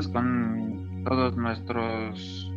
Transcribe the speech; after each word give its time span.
tardes 0.00 0.08
con 0.08 1.04
todos 1.04 1.36
nuestros 1.36 2.50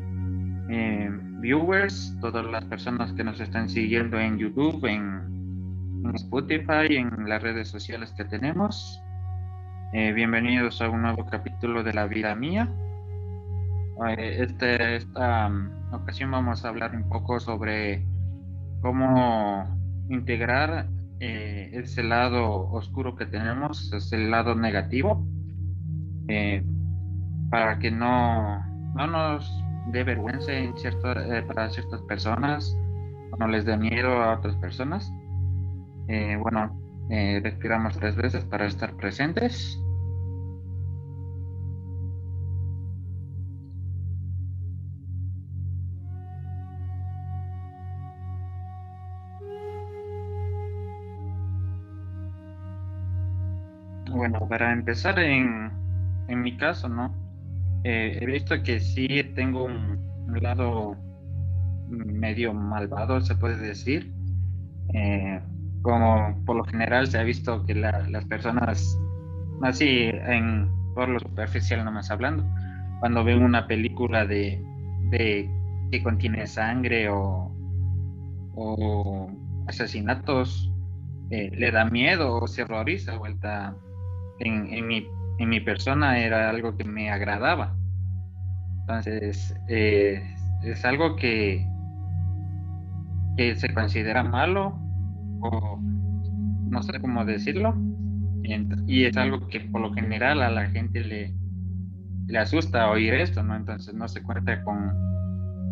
eh, 0.69 1.09
viewers, 1.41 2.15
todas 2.21 2.45
las 2.45 2.63
personas 2.65 3.11
que 3.13 3.23
nos 3.23 3.39
están 3.39 3.69
siguiendo 3.69 4.19
en 4.19 4.37
YouTube, 4.37 4.85
en, 4.85 5.23
Spotify, 6.15 6.97
en 6.97 7.29
las 7.29 7.41
redes 7.41 7.69
sociales 7.69 8.13
que 8.17 8.25
tenemos. 8.25 9.01
Eh, 9.93 10.11
bienvenidos 10.11 10.81
a 10.81 10.89
un 10.89 11.01
nuevo 11.01 11.25
capítulo 11.25 11.81
de 11.83 11.93
La 11.93 12.07
Vida 12.07 12.35
Mía. 12.35 12.69
Eh, 14.09 14.37
este, 14.41 14.97
esta 14.97 15.47
um, 15.47 15.69
ocasión 15.93 16.31
vamos 16.31 16.65
a 16.65 16.69
hablar 16.69 16.95
un 16.95 17.07
poco 17.07 17.39
sobre 17.39 18.05
cómo 18.81 19.65
integrar 20.09 20.87
ese 21.19 22.03
lado 22.03 22.69
oscuro 22.71 23.15
que 23.15 23.25
tenemos, 23.25 23.93
ese 23.93 24.17
lado 24.17 24.55
negativo, 24.55 25.25
para 27.53 27.77
que 27.77 27.91
no, 27.91 28.65
no 28.95 29.05
nos 29.05 29.63
dé 29.91 30.03
vergüenza 30.03 30.51
en 30.51 30.75
cierto, 30.75 31.11
eh, 31.11 31.43
para 31.43 31.69
ciertas 31.69 32.01
personas 32.01 32.75
o 33.31 33.37
no 33.37 33.47
les 33.47 33.63
dé 33.63 33.77
miedo 33.77 34.23
a 34.23 34.33
otras 34.39 34.55
personas. 34.55 35.13
Eh, 36.07 36.35
bueno, 36.41 36.75
eh, 37.11 37.39
respiramos 37.43 37.95
tres 37.99 38.15
veces 38.15 38.43
para 38.45 38.65
estar 38.65 38.95
presentes. 38.95 39.77
Bueno, 54.09 54.39
para 54.49 54.73
empezar 54.73 55.19
en, 55.19 55.71
en 56.27 56.41
mi 56.41 56.57
caso, 56.57 56.89
¿no? 56.89 57.22
Eh, 57.83 58.19
he 58.21 58.25
visto 58.25 58.61
que 58.63 58.79
sí 58.79 59.07
tengo 59.35 59.65
un, 59.65 60.01
lado 60.41 60.95
medio 61.89 62.53
malvado, 62.53 63.21
se 63.21 63.35
puede 63.35 63.57
decir. 63.57 64.11
Eh, 64.93 65.39
como 65.81 66.41
por 66.45 66.55
lo 66.55 66.63
general 66.63 67.07
se 67.07 67.17
ha 67.19 67.23
visto 67.23 67.65
que 67.65 67.75
las 67.75 68.25
personas, 68.25 68.97
así 69.61 70.09
en, 70.11 70.71
por 70.95 71.09
lo 71.09 71.19
superficial 71.19 71.83
nomás 71.83 72.09
hablando, 72.09 72.45
cuando 72.99 73.23
ven 73.23 73.43
una 73.43 73.67
película 73.67 74.25
de, 74.25 74.61
que 75.11 76.03
contiene 76.03 76.47
sangre 76.47 77.09
o, 77.09 77.51
asesinatos, 79.67 80.71
eh, 81.29 81.51
le 81.53 81.71
da 81.71 81.85
miedo 81.85 82.37
o 82.37 82.47
se 82.47 82.63
horroriza 82.63 83.17
vuelta 83.17 83.75
en 84.39 84.87
mi 84.87 85.07
en 85.39 85.49
mi 85.49 85.59
persona 85.59 86.19
era 86.19 86.49
algo 86.49 86.77
que 86.77 86.83
me 86.83 87.11
agradaba. 87.11 87.75
Entonces, 88.81 89.55
eh, 89.69 90.21
es 90.63 90.85
algo 90.85 91.15
que, 91.15 91.65
se 93.37 93.73
considera 93.73 94.23
malo 94.23 94.79
o 95.41 95.79
no 96.69 96.83
sé 96.83 96.99
cómo 96.99 97.25
decirlo. 97.25 97.75
Y, 98.87 99.05
es 99.05 99.17
algo 99.17 99.47
que 99.47 99.61
por 99.61 99.81
lo 99.81 99.93
general 99.93 100.41
a 100.41 100.49
la 100.49 100.67
gente 100.67 101.01
le, 101.01 101.33
le 102.27 102.37
asusta 102.37 102.89
oír 102.89 103.13
esto, 103.13 103.41
¿no? 103.41 103.55
Entonces 103.55 103.93
no 103.93 104.07
se 104.07 104.21
cuenta 104.21 104.61
con, 104.63 104.91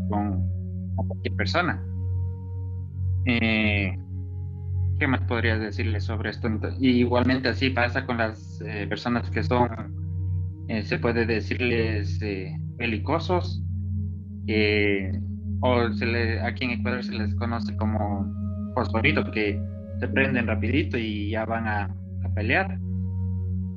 con 0.09 0.47
cualquier 0.95 1.35
persona. 1.35 1.81
Eh, 3.25 3.97
¿Qué 5.01 5.07
más 5.07 5.21
podrías 5.21 5.59
decirle 5.59 5.99
sobre 5.99 6.29
esto? 6.29 6.47
Y 6.79 6.89
igualmente 6.89 7.49
así 7.49 7.71
pasa 7.71 8.05
con 8.05 8.19
las 8.19 8.61
eh, 8.61 8.85
personas 8.87 9.31
que 9.31 9.41
son, 9.41 9.95
eh, 10.67 10.83
se 10.83 10.99
puede 10.99 11.25
decirles 11.25 12.21
eh, 12.21 12.55
pelicosos, 12.77 13.63
o 15.61 15.91
se 15.93 16.05
le, 16.05 16.39
aquí 16.41 16.65
en 16.65 16.71
Ecuador 16.79 17.03
se 17.03 17.13
les 17.13 17.33
conoce 17.33 17.75
como 17.77 18.31
fosforito, 18.75 19.23
que 19.31 19.59
se 19.99 20.07
prenden 20.07 20.45
rapidito 20.45 20.99
y 20.99 21.31
ya 21.31 21.45
van 21.45 21.67
a, 21.67 21.95
pelear. 22.35 22.77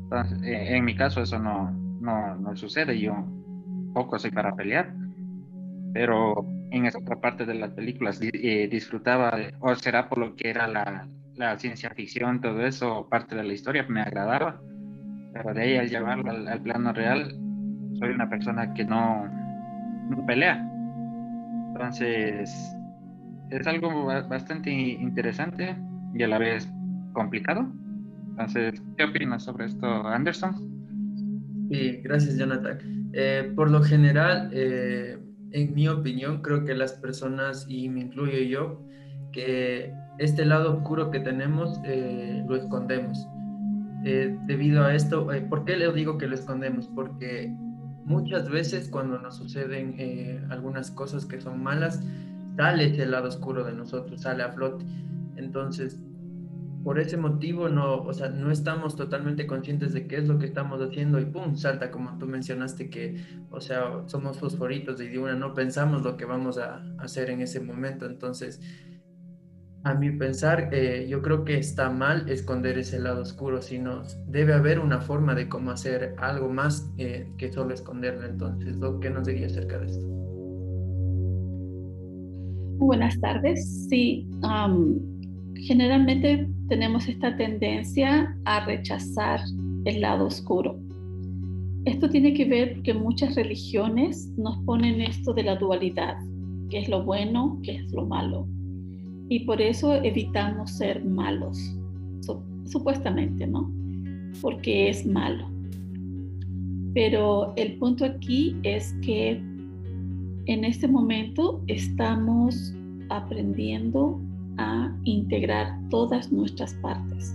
Entonces, 0.03 0.39
en 0.43 0.85
mi 0.85 0.95
caso 0.95 1.23
eso 1.23 1.39
no, 1.39 1.71
no, 2.03 2.37
no 2.37 2.55
sucede, 2.55 3.01
yo 3.01 3.17
poco 3.95 4.19
soy 4.19 4.31
para 4.31 4.55
pelear, 4.55 4.95
pero 5.95 6.47
en 6.71 6.87
esa 6.87 6.99
otra 6.99 7.21
parte 7.21 7.47
de 7.47 7.55
las 7.55 7.71
películas 7.71 8.21
eh, 8.21 8.69
disfrutaba, 8.71 9.33
o 9.61 9.75
será 9.77 10.09
por 10.09 10.19
lo 10.19 10.35
que 10.35 10.51
era 10.51 10.67
la, 10.67 11.09
la, 11.37 11.59
ciencia 11.59 11.91
ficción, 11.91 12.41
todo 12.41 12.65
eso, 12.65 13.09
parte 13.09 13.35
de 13.35 13.45
la 13.45 13.53
historia, 13.53 13.85
me 13.89 14.01
agradaba, 14.01 14.61
pero 15.33 15.55
de 15.55 15.63
ahí 15.63 15.77
al 15.77 15.89
llevarlo 15.89 16.31
al, 16.31 16.63
plano 16.63 16.93
real, 16.93 17.37
soy 17.99 18.11
una 18.11 18.29
persona 18.29 18.73
que 18.75 18.85
no, 18.85 19.27
no, 20.11 20.27
pelea. 20.27 20.65
Entonces, 21.73 22.51
es 23.51 23.67
algo 23.67 24.07
bastante 24.07 24.71
interesante 24.71 25.77
y 26.15 26.23
a 26.23 26.29
la 26.29 26.39
vez 26.39 26.69
complicado. 27.13 27.67
Entonces, 28.31 28.83
¿qué 28.97 29.05
opinas 29.05 29.45
sobre 29.45 29.67
esto, 29.67 29.87
Anderson? 30.07 30.75
Sí, 31.71 32.01
gracias, 32.03 32.37
Jonathan. 32.37 33.11
Eh, 33.13 33.53
por 33.55 33.71
lo 33.71 33.83
general, 33.83 34.51
eh, 34.53 35.19
en 35.53 35.75
mi 35.75 35.89
opinión, 35.89 36.43
creo 36.43 36.65
que 36.65 36.75
las 36.75 36.95
personas, 36.95 37.67
y 37.69 37.89
me 37.89 38.01
incluyo 38.01 38.39
yo, 38.39 38.83
que 39.33 39.93
este 40.19 40.45
lado 40.45 40.77
oscuro 40.77 41.11
que 41.11 41.21
tenemos 41.21 41.81
eh, 41.85 42.45
lo 42.47 42.57
escondemos. 42.57 43.29
Eh, 44.05 44.37
debido 44.47 44.85
a 44.85 44.95
esto, 44.95 45.33
eh, 45.33 45.41
¿por 45.41 45.65
qué 45.65 45.77
le 45.77 45.93
digo 45.93 46.19
que 46.19 46.27
lo 46.27 46.35
escondemos? 46.35 46.89
Porque 46.89 47.55
muchas 48.05 48.49
veces 48.51 48.89
cuando 48.89 49.19
nos 49.19 49.37
suceden 49.37 50.47
algunas 50.51 50.91
cosas 50.91 51.25
que 51.25 51.41
son 51.41 51.63
malas, 51.63 52.03
sale 52.57 52.87
ese 52.87 53.07
lado 53.07 53.29
oscuro 53.29 53.65
de 53.65 53.73
nosotros, 53.73 54.21
sale 54.21 54.43
a 54.43 54.53
flote. 54.53 54.85
Entonces, 55.37 55.99
por 56.85 57.01
ese 57.01 57.17
motivo 57.17 57.71
no, 57.71 58.03
o 58.03 58.13
sea, 58.13 58.29
no 58.29 58.51
estamos 58.51 58.95
totalmente 58.95 59.47
conscientes 59.47 59.95
de 59.95 60.07
qué 60.07 60.19
es 60.19 60.29
lo 60.29 60.39
que 60.39 60.45
estamos 60.45 60.83
haciendo 60.83 61.19
y 61.19 61.25
pum, 61.25 61.57
salta 61.57 61.91
como 61.91 62.19
tú 62.19 62.27
mencionaste 62.27 62.91
que, 62.91 63.17
o 63.51 63.61
sea, 63.61 64.03
somos 64.07 64.39
fosforitos 64.39 65.01
y 65.01 65.09
de 65.09 65.19
una 65.19 65.35
no 65.35 65.55
pensamos 65.55 66.03
lo 66.03 66.19
que 66.19 66.27
vamos 66.27 66.59
a 66.59 66.85
hacer 66.99 67.31
en 67.31 67.41
ese 67.41 67.61
momento. 67.61 68.05
Entonces, 68.05 68.61
a 69.85 69.93
mi 69.93 70.11
pensar, 70.11 70.71
eh, 70.73 71.07
yo 71.09 71.21
creo 71.21 71.45
que 71.45 71.59
está 71.59 71.91
mal 71.91 72.27
esconder 72.31 72.79
ese 72.79 72.99
lado 72.99 73.21
oscuro, 73.21 73.61
sino 73.61 74.03
debe 74.27 74.55
haber 74.55 74.81
una 74.81 74.99
forma 74.99 75.35
de 75.35 75.47
cómo 75.47 75.71
hacer 75.71 76.15
algo 76.19 76.49
más 76.49 76.91
eh, 76.97 77.31
que 77.37 77.53
solo 77.53 77.75
esconderlo. 77.75 78.27
Entonces, 78.27 78.79
¿qué 79.03 79.11
nos 79.11 79.27
diría 79.27 79.47
acerca 79.47 79.79
de 79.79 79.87
esto? 79.87 80.07
Buenas 82.79 83.21
tardes. 83.21 83.87
Sí, 83.89 84.27
generalmente 85.57 86.49
tenemos 86.69 87.07
esta 87.07 87.37
tendencia 87.37 88.35
a 88.47 88.65
rechazar 88.65 89.41
el 89.85 90.01
lado 90.01 90.27
oscuro. 90.27 90.81
Esto 91.85 92.09
tiene 92.09 92.33
que 92.33 92.47
ver 92.47 92.81
que 92.81 92.95
muchas 92.95 93.35
religiones 93.35 94.33
nos 94.39 94.57
ponen 94.65 95.03
esto 95.03 95.35
de 95.35 95.43
la 95.43 95.57
dualidad, 95.57 96.17
que 96.71 96.79
es 96.79 96.89
lo 96.89 97.05
bueno, 97.05 97.61
que 97.63 97.77
es 97.77 97.93
lo 97.93 98.07
malo. 98.07 98.49
Y 99.29 99.41
por 99.41 99.61
eso 99.61 99.95
evitamos 100.03 100.73
ser 100.73 101.05
malos, 101.05 101.59
supuestamente, 102.67 103.47
¿no? 103.47 103.73
Porque 104.41 104.89
es 104.91 105.07
malo. 105.07 105.49
Pero 106.95 107.53
el 107.57 107.77
punto 107.79 108.05
aquí 108.05 108.57
es 108.63 108.95
que 109.03 109.43
en 110.47 110.65
este 110.65 110.87
momento 110.87 111.63
estamos 111.67 112.75
aprendiendo 113.09 114.21
a 114.59 114.95
integrar 115.05 115.79
todas 115.91 116.31
nuestras 116.31 116.75
partes. 116.75 117.35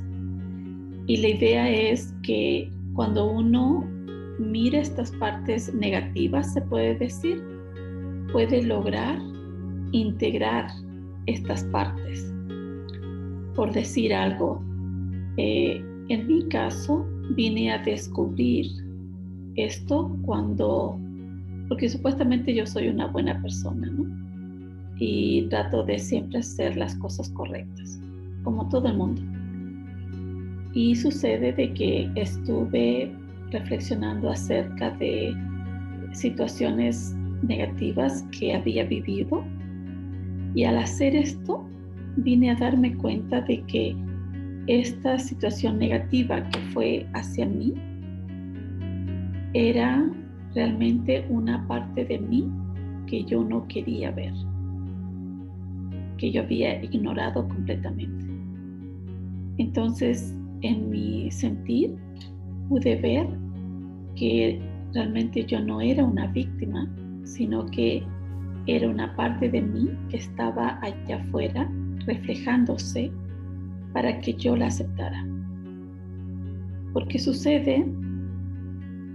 Y 1.07 1.17
la 1.17 1.29
idea 1.29 1.69
es 1.69 2.13
que 2.23 2.69
cuando 2.93 3.31
uno 3.31 3.83
mira 4.39 4.79
estas 4.79 5.11
partes 5.13 5.73
negativas, 5.73 6.53
se 6.53 6.61
puede 6.61 6.95
decir, 6.95 7.43
puede 8.31 8.63
lograr 8.63 9.19
integrar 9.91 10.67
estas 11.29 11.63
partes. 11.65 12.33
Por 13.55 13.71
decir 13.73 14.13
algo, 14.13 14.63
eh, 15.37 15.83
en 16.09 16.27
mi 16.27 16.47
caso 16.49 17.05
vine 17.35 17.71
a 17.71 17.77
descubrir 17.79 18.67
esto 19.55 20.17
cuando, 20.25 20.99
porque 21.67 21.89
supuestamente 21.89 22.53
yo 22.53 22.65
soy 22.65 22.87
una 22.87 23.07
buena 23.07 23.41
persona, 23.41 23.87
¿no? 23.87 24.29
y 24.99 25.43
trato 25.43 25.83
de 25.83 25.97
siempre 25.97 26.39
hacer 26.39 26.75
las 26.75 26.95
cosas 26.95 27.29
correctas, 27.29 27.99
como 28.43 28.67
todo 28.69 28.87
el 28.89 28.97
mundo. 28.97 29.21
Y 30.73 30.95
sucede 30.95 31.53
de 31.53 31.73
que 31.73 32.11
estuve 32.15 33.11
reflexionando 33.51 34.29
acerca 34.29 34.91
de 34.91 35.33
situaciones 36.11 37.15
negativas 37.41 38.23
que 38.37 38.53
había 38.53 38.83
vivido 38.83 39.43
y 40.55 40.63
al 40.63 40.77
hacer 40.77 41.15
esto 41.15 41.63
vine 42.17 42.51
a 42.51 42.55
darme 42.55 42.95
cuenta 42.95 43.41
de 43.41 43.61
que 43.63 43.95
esta 44.67 45.17
situación 45.17 45.79
negativa 45.79 46.47
que 46.49 46.59
fue 46.73 47.07
hacia 47.13 47.45
mí 47.45 47.73
era 49.53 50.07
realmente 50.53 51.25
una 51.29 51.65
parte 51.67 52.05
de 52.05 52.19
mí 52.19 52.49
que 53.07 53.23
yo 53.23 53.43
no 53.43 53.67
quería 53.67 54.11
ver, 54.11 54.33
que 56.17 56.31
yo 56.31 56.43
había 56.43 56.83
ignorado 56.83 57.47
completamente. 57.47 58.25
Entonces, 59.57 60.35
en 60.61 60.89
mi 60.89 61.31
sentir, 61.31 61.95
pude 62.67 62.95
ver 62.97 63.27
que 64.15 64.61
realmente 64.93 65.45
yo 65.45 65.59
no 65.59 65.81
era 65.81 66.03
una 66.03 66.27
víctima, 66.27 66.87
sino 67.23 67.65
que 67.65 68.03
era 68.75 68.87
una 68.87 69.15
parte 69.15 69.49
de 69.49 69.61
mí 69.61 69.89
que 70.09 70.17
estaba 70.17 70.79
allá 70.81 71.17
afuera 71.17 71.69
reflejándose 72.05 73.11
para 73.93 74.19
que 74.21 74.33
yo 74.33 74.55
la 74.55 74.67
aceptara. 74.67 75.25
Porque 76.93 77.19
sucede 77.19 77.85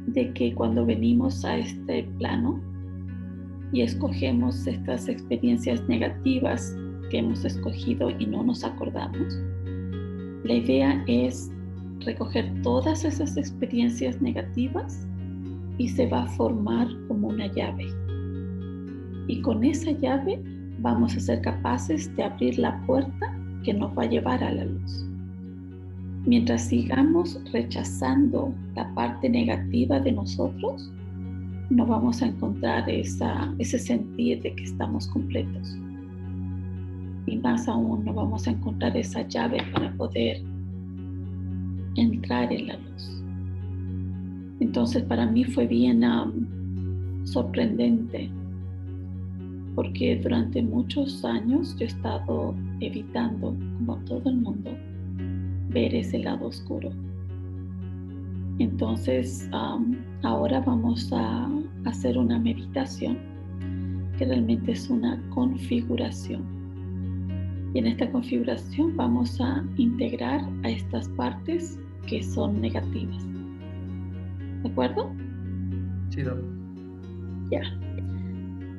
de 0.06 0.32
que 0.32 0.54
cuando 0.54 0.84
venimos 0.84 1.44
a 1.44 1.58
este 1.58 2.04
plano 2.18 2.60
y 3.72 3.82
escogemos 3.82 4.66
estas 4.66 5.08
experiencias 5.08 5.86
negativas 5.88 6.76
que 7.10 7.18
hemos 7.18 7.44
escogido 7.44 8.10
y 8.18 8.26
no 8.26 8.44
nos 8.44 8.64
acordamos, 8.64 9.38
la 10.44 10.54
idea 10.54 11.02
es 11.06 11.50
recoger 12.00 12.52
todas 12.62 13.04
esas 13.04 13.36
experiencias 13.36 14.20
negativas 14.20 15.06
y 15.78 15.88
se 15.88 16.06
va 16.06 16.24
a 16.24 16.26
formar 16.28 16.86
como 17.08 17.28
una 17.28 17.46
llave. 17.52 17.86
Y 19.26 19.40
con 19.40 19.64
esa 19.64 19.92
llave 19.92 20.42
vamos 20.80 21.16
a 21.16 21.20
ser 21.20 21.40
capaces 21.40 22.14
de 22.16 22.24
abrir 22.24 22.58
la 22.58 22.80
puerta 22.86 23.36
que 23.62 23.72
nos 23.72 23.96
va 23.96 24.02
a 24.02 24.08
llevar 24.08 24.42
a 24.44 24.52
la 24.52 24.64
luz. 24.64 25.06
Mientras 26.26 26.68
sigamos 26.68 27.40
rechazando 27.52 28.54
la 28.74 28.92
parte 28.94 29.28
negativa 29.28 30.00
de 30.00 30.12
nosotros, 30.12 30.90
no 31.70 31.86
vamos 31.86 32.22
a 32.22 32.26
encontrar 32.26 32.88
esa, 32.88 33.54
ese 33.58 33.78
sentir 33.78 34.42
de 34.42 34.54
que 34.54 34.64
estamos 34.64 35.06
completos. 35.08 35.76
Y 37.26 37.36
más 37.38 37.68
aún, 37.68 38.04
no 38.04 38.12
vamos 38.12 38.46
a 38.46 38.50
encontrar 38.50 38.96
esa 38.96 39.26
llave 39.28 39.58
para 39.72 39.92
poder 39.94 40.42
entrar 41.96 42.52
en 42.52 42.66
la 42.68 42.76
luz. 42.76 43.22
Entonces 44.60 45.02
para 45.04 45.26
mí 45.26 45.44
fue 45.44 45.66
bien 45.66 46.02
sorprendente 47.24 48.30
porque 49.74 50.16
durante 50.22 50.62
muchos 50.62 51.24
años 51.24 51.76
yo 51.76 51.84
he 51.84 51.88
estado 51.88 52.54
evitando, 52.80 53.56
como 53.78 53.96
todo 54.04 54.30
el 54.30 54.36
mundo, 54.36 54.70
ver 55.70 55.94
ese 55.94 56.18
lado 56.20 56.46
oscuro. 56.46 56.90
Entonces, 58.58 59.48
ahora 60.22 60.60
vamos 60.60 61.12
a 61.12 61.50
hacer 61.84 62.16
una 62.16 62.38
meditación 62.38 63.18
que 64.16 64.24
realmente 64.24 64.72
es 64.72 64.88
una 64.88 65.20
configuración. 65.30 66.42
Y 67.74 67.80
en 67.80 67.88
esta 67.88 68.08
configuración 68.12 68.96
vamos 68.96 69.40
a 69.40 69.64
integrar 69.76 70.48
a 70.62 70.70
estas 70.70 71.08
partes 71.10 71.80
que 72.06 72.22
son 72.22 72.60
negativas. 72.60 73.26
¿De 74.62 74.68
acuerdo? 74.68 75.12
Sí, 76.10 76.22
Ya. 77.50 77.62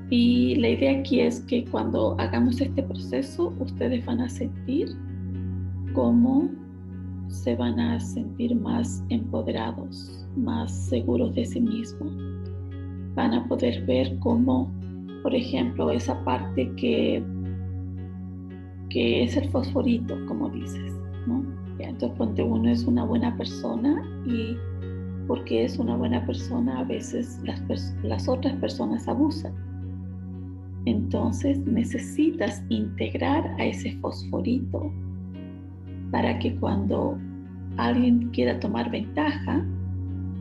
Y 0.10 0.56
la 0.56 0.70
idea 0.70 1.00
aquí 1.00 1.20
es 1.20 1.42
que 1.42 1.66
cuando 1.66 2.16
hagamos 2.20 2.62
este 2.62 2.84
proceso, 2.84 3.54
ustedes 3.60 4.06
van 4.06 4.22
a 4.22 4.30
sentir 4.30 4.90
cómo 5.94 6.50
se 7.28 7.56
van 7.56 7.80
a 7.80 8.00
sentir 8.00 8.56
más 8.56 9.04
empoderados, 9.10 10.28
más 10.36 10.72
seguros 10.72 11.34
de 11.34 11.46
sí 11.46 11.60
mismos. 11.60 12.14
Van 13.16 13.34
a 13.34 13.48
poder 13.48 13.86
ver 13.86 14.18
cómo, 14.20 14.72
por 15.24 15.34
ejemplo, 15.34 15.90
esa 15.90 16.24
parte 16.24 16.72
que, 16.76 17.24
que 18.90 19.24
es 19.24 19.36
el 19.38 19.50
fosforito, 19.50 20.16
como 20.28 20.50
dices, 20.50 20.94
¿no? 21.26 21.44
entonces, 21.80 22.18
cuando 22.18 22.46
uno 22.46 22.70
es 22.70 22.84
una 22.86 23.06
buena 23.06 23.36
persona 23.38 24.04
y 24.26 24.56
porque 25.28 25.66
es 25.66 25.78
una 25.80 25.96
buena 25.96 26.26
persona, 26.26 26.80
a 26.80 26.84
veces 26.84 27.40
las, 27.44 27.96
las 28.04 28.28
otras 28.28 28.54
personas 28.58 29.08
abusan. 29.08 29.54
Entonces 30.86 31.60
necesitas 31.66 32.64
integrar 32.70 33.46
a 33.60 33.66
ese 33.66 33.98
fosforito 33.98 34.92
para 36.12 36.38
que 36.40 36.56
cuando 36.56 37.18
alguien 37.78 38.30
quiera 38.30 38.60
tomar 38.60 38.90
ventaja, 38.92 39.66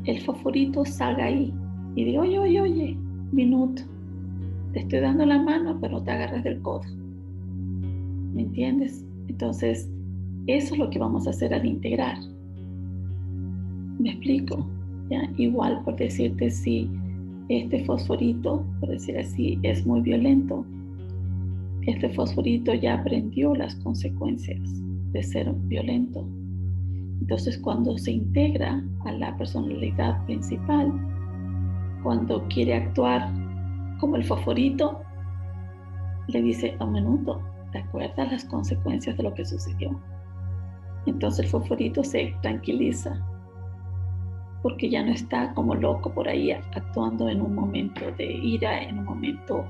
el 0.05 0.20
fosforito 0.20 0.85
salga 0.85 1.25
ahí 1.25 1.52
y 1.96 2.05
diga, 2.05 2.20
oye, 2.20 2.38
oye, 2.38 2.61
oye, 2.61 2.99
minuto, 3.32 3.82
te 4.73 4.81
estoy 4.81 5.00
dando 5.00 5.25
la 5.25 5.41
mano, 5.43 5.79
pero 5.81 6.02
te 6.02 6.11
agarras 6.11 6.44
del 6.44 6.61
codo. 6.61 6.82
¿Me 8.35 8.43
entiendes? 8.43 9.05
Entonces, 9.29 9.88
eso 10.46 10.75
es 10.75 10.79
lo 10.79 10.91
que 10.91 10.99
vamos 10.99 11.26
a 11.26 11.31
hacer 11.31 11.55
al 11.55 11.64
integrar. 11.64 12.19
¿Me 13.99 14.11
explico? 14.11 14.67
¿Ya? 15.08 15.31
Igual, 15.38 15.82
por 15.85 15.96
decirte, 15.96 16.50
si 16.50 16.91
este 17.49 17.85
fosforito, 17.85 18.64
por 18.81 18.88
decir 18.91 19.19
así, 19.19 19.58
es 19.62 19.87
muy 19.87 20.00
violento, 20.00 20.64
este 21.82 22.08
fosforito 22.11 22.73
ya 22.73 22.94
aprendió 22.94 23.55
las 23.55 23.75
consecuencias 23.76 24.61
de 25.12 25.23
ser 25.23 25.52
violento. 25.52 26.26
Entonces, 27.20 27.58
cuando 27.58 27.96
se 27.99 28.12
integra 28.12 28.82
a 29.05 29.12
la 29.12 29.37
personalidad 29.37 30.25
principal, 30.25 30.93
cuando 32.02 32.46
quiere 32.49 32.75
actuar 32.75 33.31
como 33.99 34.17
el 34.17 34.25
fosforito, 34.25 35.00
le 36.29 36.43
dice 36.43 36.76
a 36.81 36.87
menudo, 36.87 37.41
¿te 37.73 37.79
acuerdas 37.79 38.32
las 38.32 38.44
consecuencias 38.44 39.17
de 39.17 39.23
lo 39.23 39.35
que 39.35 39.44
sucedió? 39.44 40.00
Entonces 41.06 41.44
el 41.44 41.50
fosforito 41.50 42.02
se 42.02 42.35
tranquiliza 42.41 43.23
porque 44.64 44.88
ya 44.88 45.05
no 45.05 45.12
está 45.12 45.52
como 45.52 45.75
loco 45.75 46.11
por 46.11 46.26
ahí 46.26 46.50
actuando 46.50 47.28
en 47.28 47.43
un 47.43 47.55
momento 47.55 48.00
de 48.16 48.25
ira, 48.25 48.82
en 48.82 48.99
un 48.99 49.05
momento 49.05 49.62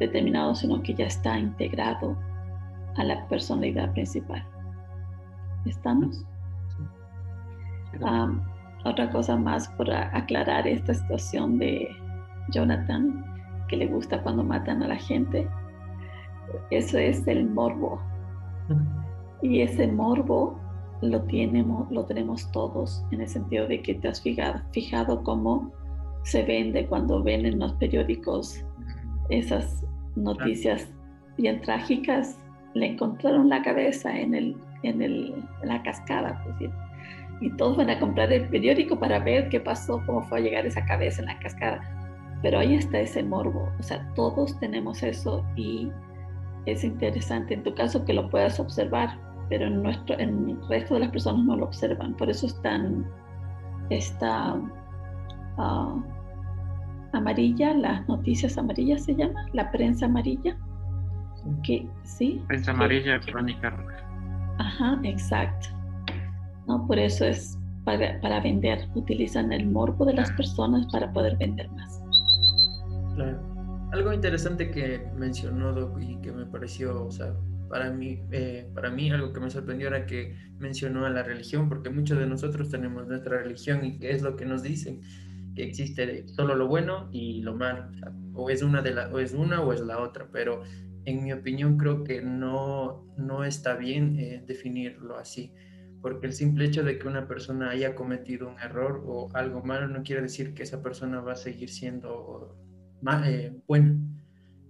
determinado, 0.00 0.54
sino 0.54 0.82
que 0.82 0.94
ya 0.94 1.04
está 1.04 1.38
integrado 1.38 2.16
a 2.96 3.04
la 3.04 3.28
personalidad 3.28 3.92
principal. 3.92 4.42
¿Estamos? 5.66 6.24
otra 8.84 9.10
cosa 9.10 9.36
más 9.36 9.68
para 9.68 10.10
aclarar 10.16 10.66
esta 10.66 10.94
situación 10.94 11.58
de 11.58 11.86
Jonathan, 12.52 13.22
que 13.68 13.76
le 13.76 13.86
gusta 13.86 14.22
cuando 14.22 14.42
matan 14.42 14.82
a 14.82 14.88
la 14.88 14.96
gente. 14.96 15.46
Eso 16.70 16.96
es 16.96 17.26
el 17.26 17.50
morbo. 17.50 18.00
Y 19.42 19.60
ese 19.60 19.88
morbo 19.88 20.58
lo 21.02 21.22
tenemos, 21.22 21.90
lo 21.90 22.04
tenemos 22.04 22.50
todos 22.52 23.04
en 23.10 23.20
el 23.20 23.28
sentido 23.28 23.66
de 23.66 23.82
que 23.82 23.94
te 23.94 24.08
has 24.08 24.20
fijado, 24.20 24.60
fijado 24.72 25.22
cómo 25.22 25.72
se 26.22 26.42
vende 26.42 26.86
cuando 26.86 27.22
ven 27.22 27.46
en 27.46 27.58
los 27.58 27.72
periódicos 27.74 28.64
esas 29.28 29.84
noticias 30.16 30.88
bien 31.36 31.60
trágicas. 31.60 32.38
Le 32.74 32.92
encontraron 32.92 33.48
la 33.48 33.62
cabeza 33.62 34.18
en, 34.18 34.34
el, 34.34 34.56
en, 34.82 35.02
el, 35.02 35.34
la 35.62 35.82
cascada, 35.82 36.42
pues, 36.44 36.70
y 37.40 37.50
todos 37.56 37.76
van 37.76 37.90
a 37.90 38.00
comprar 38.00 38.32
el 38.32 38.48
periódico 38.48 38.98
para 38.98 39.18
ver 39.18 39.48
qué 39.48 39.60
pasó, 39.60 40.02
cómo 40.06 40.22
fue 40.22 40.38
a 40.38 40.42
llegar 40.42 40.66
esa 40.66 40.84
cabeza 40.84 41.20
en 41.20 41.26
la 41.26 41.38
cascada. 41.38 41.80
Pero 42.42 42.58
ahí 42.58 42.74
está 42.74 43.00
ese 43.00 43.22
morbo, 43.22 43.70
o 43.78 43.82
sea, 43.82 44.06
todos 44.14 44.58
tenemos 44.58 45.02
eso 45.02 45.44
y 45.56 45.90
es 46.66 46.84
interesante 46.84 47.54
en 47.54 47.62
tu 47.62 47.74
caso 47.74 48.04
que 48.04 48.12
lo 48.12 48.28
puedas 48.28 48.58
observar, 48.60 49.18
pero 49.48 49.66
en, 49.66 49.82
nuestro, 49.82 50.18
en 50.18 50.50
el 50.50 50.68
resto 50.68 50.94
de 50.94 51.00
las 51.00 51.10
personas 51.10 51.44
no 51.44 51.56
lo 51.56 51.64
observan. 51.66 52.14
Por 52.14 52.30
eso 52.30 52.46
están 52.46 53.06
esta 53.90 54.54
uh, 54.54 56.02
amarilla, 57.12 57.74
las 57.74 58.06
noticias 58.08 58.58
amarillas 58.58 59.04
se 59.04 59.14
llama, 59.14 59.46
la 59.52 59.70
prensa 59.70 60.06
amarilla. 60.06 60.56
Que, 61.62 61.86
¿sí? 62.02 62.42
Prensa 62.48 62.72
amarilla, 62.72 63.20
crónica 63.20 63.72
Ajá, 64.58 64.98
exacto. 65.04 65.68
¿No? 66.66 66.84
Por 66.86 66.98
eso 66.98 67.24
es 67.24 67.56
para, 67.84 68.20
para, 68.20 68.40
vender. 68.40 68.88
Utilizan 68.96 69.52
el 69.52 69.66
morbo 69.66 70.04
de 70.04 70.14
las 70.14 70.32
personas 70.32 70.86
para 70.90 71.12
poder 71.12 71.36
vender 71.36 71.70
más. 71.70 72.02
Claro. 73.14 73.40
Algo 73.92 74.12
interesante 74.12 74.70
que 74.72 75.06
mencionó 75.14 75.72
Doc 75.72 76.00
y 76.00 76.16
que 76.16 76.32
me 76.32 76.44
pareció, 76.46 77.06
o 77.06 77.10
sea, 77.12 77.32
para 77.68 77.90
mí, 77.90 78.22
eh, 78.30 78.68
para 78.74 78.90
mí 78.90 79.10
algo 79.10 79.32
que 79.32 79.40
me 79.40 79.50
sorprendió 79.50 79.88
era 79.88 80.06
que 80.06 80.36
mencionó 80.58 81.06
a 81.06 81.10
la 81.10 81.22
religión, 81.22 81.68
porque 81.68 81.90
muchos 81.90 82.18
de 82.18 82.26
nosotros 82.26 82.70
tenemos 82.70 83.06
nuestra 83.06 83.38
religión 83.42 83.84
y 83.84 83.98
qué 83.98 84.10
es 84.12 84.22
lo 84.22 84.36
que 84.36 84.46
nos 84.46 84.62
dicen, 84.62 85.00
que 85.54 85.64
existe 85.64 86.28
solo 86.28 86.54
lo 86.54 86.68
bueno 86.68 87.08
y 87.12 87.42
lo 87.42 87.54
malo, 87.54 87.88
o, 88.34 88.50
es 88.50 88.62
una 88.62 88.82
de 88.82 88.94
la, 88.94 89.08
o 89.08 89.18
es 89.18 89.32
una 89.32 89.62
o 89.62 89.72
es 89.72 89.80
la 89.80 89.98
otra, 89.98 90.28
pero 90.32 90.62
en 91.04 91.24
mi 91.24 91.32
opinión 91.32 91.78
creo 91.78 92.04
que 92.04 92.22
no, 92.22 93.06
no 93.16 93.44
está 93.44 93.76
bien 93.76 94.18
eh, 94.18 94.44
definirlo 94.46 95.16
así, 95.16 95.52
porque 96.02 96.26
el 96.26 96.32
simple 96.32 96.66
hecho 96.66 96.84
de 96.84 96.98
que 96.98 97.08
una 97.08 97.26
persona 97.26 97.70
haya 97.70 97.94
cometido 97.94 98.48
un 98.48 98.58
error 98.60 99.02
o 99.06 99.28
algo 99.34 99.62
malo 99.64 99.88
no 99.88 100.02
quiere 100.02 100.22
decir 100.22 100.54
que 100.54 100.62
esa 100.62 100.82
persona 100.82 101.20
va 101.20 101.32
a 101.32 101.36
seguir 101.36 101.70
siendo 101.70 102.56
eh, 103.24 103.52
buena. 103.66 103.96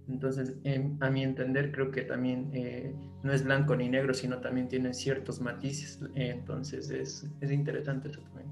Entonces, 0.09 0.55
a 1.01 1.09
mi 1.09 1.23
entender, 1.23 1.71
creo 1.71 1.91
que 1.91 2.01
también 2.01 2.49
eh, 2.53 2.95
no 3.23 3.33
es 3.33 3.43
blanco 3.43 3.75
ni 3.75 3.89
negro, 3.89 4.13
sino 4.13 4.39
también 4.39 4.69
tiene 4.69 4.93
ciertos 4.93 5.41
matices. 5.41 5.99
entonces, 6.15 6.89
es, 6.89 7.29
es 7.41 7.51
interesante 7.51 8.09
eso 8.09 8.21
también. 8.21 8.47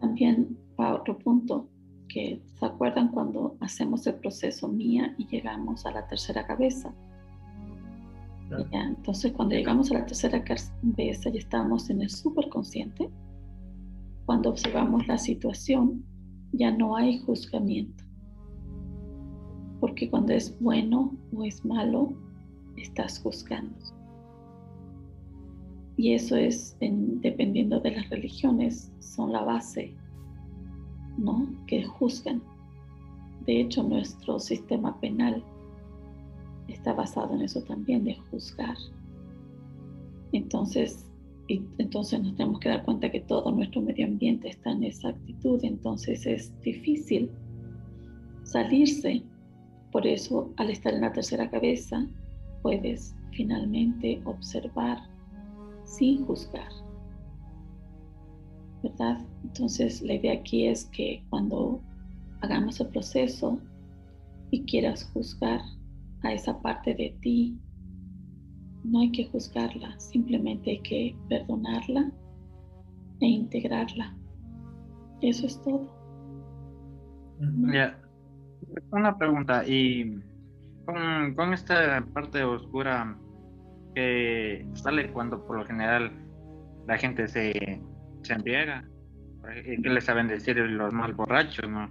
También, 0.00 0.58
para 0.76 0.96
otro 0.96 1.18
punto, 1.18 1.68
que 2.08 2.42
se 2.58 2.66
acuerdan 2.66 3.08
cuando 3.08 3.56
hacemos 3.60 4.06
el 4.06 4.16
proceso 4.16 4.68
mía 4.68 5.14
y 5.16 5.26
llegamos 5.28 5.86
a 5.86 5.92
la 5.92 6.06
tercera 6.06 6.46
cabeza. 6.46 6.92
entonces, 8.72 9.32
cuando 9.32 9.54
llegamos 9.54 9.90
a 9.90 9.94
la 9.94 10.06
tercera 10.06 10.44
cabeza 10.44 11.30
y 11.32 11.38
estamos 11.38 11.88
en 11.88 12.02
el 12.02 12.10
superconsciente, 12.10 13.08
cuando 14.26 14.50
observamos 14.50 15.06
la 15.06 15.16
situación, 15.16 16.04
ya 16.52 16.70
no 16.70 16.96
hay 16.96 17.20
juzgamiento 17.20 18.09
porque 19.80 20.08
cuando 20.10 20.32
es 20.34 20.58
bueno 20.60 21.12
o 21.34 21.44
es 21.44 21.64
malo, 21.64 22.12
estás 22.76 23.18
juzgando. 23.20 23.74
Y 25.96 26.14
eso 26.14 26.36
es, 26.36 26.76
dependiendo 26.80 27.80
de 27.80 27.92
las 27.92 28.08
religiones, 28.08 28.92
son 29.00 29.32
la 29.32 29.42
base, 29.42 29.94
¿no? 31.18 31.46
Que 31.66 31.84
juzgan. 31.84 32.42
De 33.44 33.60
hecho, 33.60 33.82
nuestro 33.82 34.38
sistema 34.38 34.98
penal 35.00 35.42
está 36.68 36.92
basado 36.92 37.34
en 37.34 37.42
eso 37.42 37.62
también, 37.62 38.04
de 38.04 38.14
juzgar. 38.30 38.76
Entonces, 40.32 41.06
y 41.48 41.62
entonces 41.78 42.22
nos 42.22 42.36
tenemos 42.36 42.60
que 42.60 42.68
dar 42.68 42.84
cuenta 42.84 43.10
que 43.10 43.20
todo 43.20 43.50
nuestro 43.50 43.82
medio 43.82 44.06
ambiente 44.06 44.48
está 44.48 44.70
en 44.70 44.84
esa 44.84 45.08
actitud, 45.08 45.58
entonces 45.64 46.24
es 46.24 46.52
difícil 46.62 47.28
salirse 48.44 49.24
por 49.92 50.06
eso, 50.06 50.52
al 50.56 50.70
estar 50.70 50.94
en 50.94 51.02
la 51.02 51.12
tercera 51.12 51.50
cabeza, 51.50 52.06
puedes 52.62 53.14
finalmente 53.32 54.20
observar 54.24 54.98
sin 55.84 56.24
juzgar. 56.24 56.70
¿Verdad? 58.82 59.18
Entonces, 59.44 60.00
la 60.02 60.14
idea 60.14 60.34
aquí 60.34 60.66
es 60.66 60.86
que 60.86 61.22
cuando 61.28 61.80
hagamos 62.40 62.80
el 62.80 62.88
proceso 62.88 63.58
y 64.50 64.64
quieras 64.64 65.10
juzgar 65.12 65.60
a 66.22 66.32
esa 66.32 66.60
parte 66.60 66.94
de 66.94 67.16
ti, 67.20 67.58
no 68.84 69.00
hay 69.00 69.12
que 69.12 69.26
juzgarla, 69.26 69.98
simplemente 69.98 70.70
hay 70.70 70.80
que 70.80 71.16
perdonarla 71.28 72.10
e 73.20 73.26
integrarla. 73.26 74.16
Eso 75.20 75.46
es 75.46 75.60
todo. 75.62 75.86
Una 78.90 79.16
pregunta, 79.16 79.64
y 79.66 80.20
con, 80.84 81.52
esta 81.52 82.04
parte 82.12 82.44
oscura 82.44 83.16
que 83.94 84.66
sale 84.74 85.12
cuando 85.12 85.44
por 85.44 85.58
lo 85.58 85.66
general 85.66 86.12
la 86.86 86.98
gente 86.98 87.28
se, 87.28 87.80
se 88.22 88.32
embriaga, 88.32 88.84
¿qué 89.64 89.88
le 89.88 90.00
saben 90.00 90.28
decir 90.28 90.56
los 90.56 90.92
mal 90.92 91.14
borrachos, 91.14 91.68
no? 91.68 91.90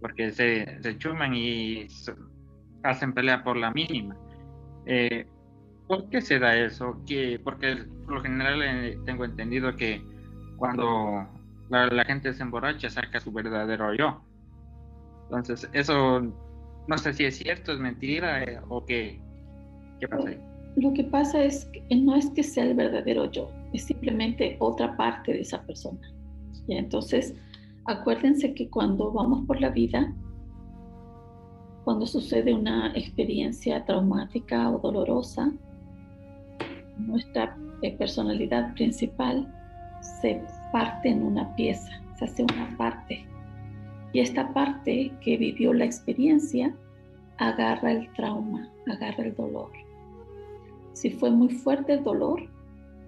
Porque 0.00 0.32
se, 0.32 0.82
se 0.82 0.98
chuman 0.98 1.34
y 1.34 1.86
hacen 2.82 3.12
pelea 3.12 3.44
por 3.44 3.56
la 3.56 3.70
mínima. 3.70 4.16
Eh, 4.86 5.26
¿Por 5.86 6.08
qué 6.08 6.20
se 6.20 6.38
da 6.38 6.56
eso? 6.56 7.00
que 7.06 7.40
Porque 7.42 7.84
por 8.04 8.14
lo 8.14 8.22
general 8.22 8.62
eh, 8.62 8.98
tengo 9.04 9.24
entendido 9.24 9.76
que 9.76 10.02
cuando 10.56 11.28
la, 11.68 11.86
la, 11.86 12.04
gente 12.04 12.32
se 12.32 12.42
emborracha 12.42 12.90
saca 12.90 13.20
su 13.20 13.32
verdadero 13.32 13.94
yo. 13.94 14.22
Entonces, 15.36 15.68
eso 15.72 16.20
no 16.86 16.98
sé 16.98 17.12
si 17.14 17.24
es 17.24 17.38
cierto, 17.38 17.72
es 17.72 17.78
mentira 17.78 18.44
eh, 18.44 18.60
o 18.68 18.84
qué, 18.84 19.18
qué 19.98 20.08
pasa 20.08 20.28
ahí. 20.28 20.38
Lo 20.76 20.92
que 20.92 21.04
pasa 21.04 21.42
es 21.42 21.64
que 21.66 21.96
no 21.96 22.14
es 22.14 22.28
que 22.30 22.42
sea 22.42 22.64
el 22.64 22.74
verdadero 22.74 23.30
yo, 23.30 23.50
es 23.72 23.84
simplemente 23.84 24.56
otra 24.58 24.94
parte 24.96 25.32
de 25.32 25.40
esa 25.40 25.62
persona. 25.62 26.00
¿ya? 26.66 26.78
Entonces, 26.78 27.34
acuérdense 27.86 28.52
que 28.52 28.68
cuando 28.68 29.10
vamos 29.10 29.46
por 29.46 29.60
la 29.60 29.70
vida, 29.70 30.12
cuando 31.84 32.06
sucede 32.06 32.52
una 32.52 32.92
experiencia 32.94 33.84
traumática 33.86 34.70
o 34.70 34.78
dolorosa, 34.78 35.50
nuestra 36.98 37.56
eh, 37.80 37.96
personalidad 37.96 38.74
principal 38.74 39.50
se 40.20 40.42
parte 40.72 41.08
en 41.08 41.22
una 41.22 41.54
pieza, 41.56 41.90
se 42.18 42.24
hace 42.26 42.42
una 42.44 42.76
parte 42.76 43.26
y 44.12 44.20
esta 44.20 44.52
parte 44.52 45.12
que 45.20 45.36
vivió 45.36 45.72
la 45.72 45.84
experiencia 45.84 46.74
agarra 47.38 47.92
el 47.92 48.12
trauma, 48.12 48.68
agarra 48.86 49.24
el 49.24 49.34
dolor. 49.34 49.70
Si 50.92 51.10
fue 51.10 51.30
muy 51.30 51.48
fuerte 51.48 51.94
el 51.94 52.04
dolor, 52.04 52.42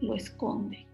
lo 0.00 0.14
esconde. 0.14 0.86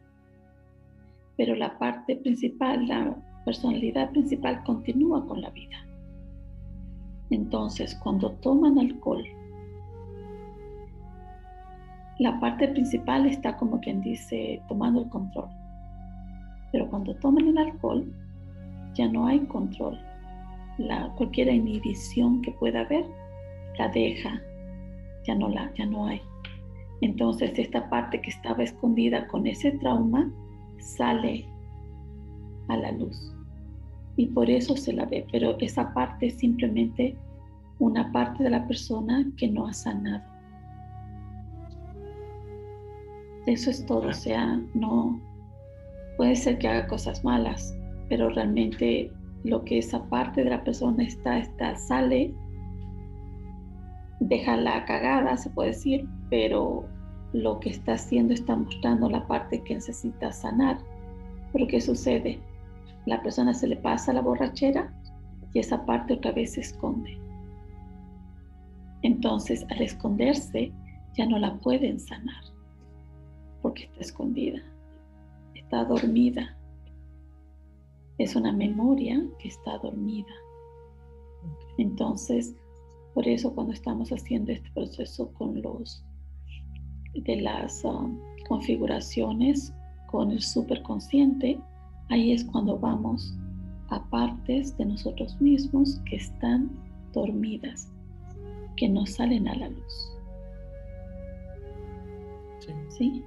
Pero 1.37 1.55
la 1.55 1.79
parte 1.79 2.17
principal, 2.17 2.87
la 2.87 3.17
personalidad 3.45 4.11
principal 4.11 4.62
continúa 4.64 5.25
con 5.26 5.40
la 5.40 5.50
vida. 5.50 5.87
Entonces, 7.31 7.95
cuando 8.02 8.33
toman 8.33 8.79
alcohol, 8.79 9.25
la 12.19 12.38
parte 12.40 12.69
principal 12.69 13.26
está 13.26 13.57
como 13.57 13.81
quien 13.81 14.02
dice 14.02 14.61
tomando 14.69 15.02
el 15.02 15.09
control. 15.09 15.49
Pero 16.73 16.90
cuando 16.90 17.14
toman 17.17 17.49
el 17.49 17.57
alcohol, 17.57 18.12
ya 19.00 19.09
no 19.09 19.26
hay 19.26 19.40
control. 19.47 19.99
La, 20.76 21.11
cualquier 21.16 21.49
inhibición 21.49 22.42
que 22.42 22.52
pueda 22.52 22.80
haber 22.80 23.07
la 23.78 23.88
deja, 23.88 24.42
ya 25.26 25.35
no 25.35 25.49
la, 25.49 25.73
ya 25.75 25.87
no 25.87 26.04
hay. 26.04 26.21
Entonces 27.00 27.59
esta 27.59 27.88
parte 27.88 28.21
que 28.21 28.28
estaba 28.28 28.62
escondida 28.62 29.26
con 29.28 29.47
ese 29.47 29.71
trauma 29.73 30.30
sale 30.78 31.47
a 32.69 32.76
la 32.76 32.92
luz 32.92 33.35
y 34.16 34.26
por 34.26 34.50
eso 34.50 34.76
se 34.76 34.92
la 34.92 35.07
ve, 35.07 35.26
pero 35.33 35.59
esa 35.61 35.95
parte 35.95 36.26
es 36.26 36.35
simplemente 36.35 37.16
una 37.78 38.12
parte 38.12 38.45
de 38.45 38.50
la 38.50 38.66
persona 38.66 39.25
que 39.38 39.49
no 39.49 39.66
ha 39.66 39.73
sanado. 39.73 40.23
Eso 43.47 43.71
es 43.71 43.87
todo, 43.87 44.09
o 44.09 44.12
sea, 44.12 44.61
no 44.75 45.19
puede 46.19 46.37
ser 46.37 46.59
que 46.59 46.69
haga 46.69 46.87
cosas 46.87 47.25
malas, 47.25 47.75
pero 48.11 48.29
realmente 48.29 49.11
lo 49.45 49.64
que 49.64 49.79
esa 49.79 50.05
parte 50.11 50.45
de 50.45 50.50
la 50.50 50.62
persona 50.62 51.05
está, 51.05 51.38
está, 51.38 51.76
sale, 51.76 52.35
deja 54.19 54.57
la 54.57 54.85
cagada, 54.85 55.37
se 55.37 55.49
puede 55.49 55.71
decir, 55.71 56.07
pero 56.29 56.85
lo 57.33 57.59
que 57.61 57.71
está 57.71 57.95
haciendo 57.95 58.35
está 58.35 58.57
mostrando 58.57 59.09
la 59.09 59.26
parte 59.26 59.62
que 59.62 59.76
necesita 59.76 60.33
sanar. 60.33 60.79
Pero 61.52 61.69
¿qué 61.69 61.81
sucede? 61.81 62.40
La 63.07 63.23
persona 63.23 63.55
se 63.55 63.69
le 63.69 63.76
pasa 63.76 64.12
la 64.12 64.21
borrachera 64.21 64.93
y 65.55 65.61
esa 65.61 65.87
parte 65.87 66.14
otra 66.14 66.33
vez 66.33 66.55
se 66.55 66.61
esconde. 66.61 67.17
Entonces, 69.02 69.64
al 69.71 69.81
esconderse, 69.81 70.73
ya 71.17 71.26
no 71.26 71.38
la 71.38 71.55
pueden 71.59 71.99
sanar 71.99 72.43
porque 73.62 73.85
está 73.85 74.00
escondida, 74.00 74.59
está 75.55 75.85
dormida 75.85 76.57
es 78.21 78.37
una 78.37 78.53
memoria 78.53 79.27
que 79.39 79.49
está 79.49 79.79
dormida. 79.79 80.35
Entonces, 81.79 82.55
por 83.15 83.27
eso 83.27 83.55
cuando 83.55 83.73
estamos 83.73 84.11
haciendo 84.11 84.53
este 84.53 84.71
proceso 84.73 85.33
con 85.33 85.62
los 85.62 86.05
de 87.15 87.41
las 87.41 87.83
um, 87.83 88.19
configuraciones 88.47 89.73
con 90.11 90.33
el 90.33 90.43
superconsciente, 90.43 91.59
ahí 92.11 92.33
es 92.33 92.45
cuando 92.45 92.79
vamos 92.79 93.35
a 93.89 94.05
partes 94.11 94.77
de 94.77 94.85
nosotros 94.85 95.41
mismos 95.41 95.99
que 96.05 96.17
están 96.17 96.71
dormidas, 97.15 97.91
que 98.77 98.87
no 98.87 99.07
salen 99.07 99.49
a 99.49 99.55
la 99.55 99.71
luz. 99.71 100.19
Sí. 102.59 102.75
¿Sí? 102.91 103.25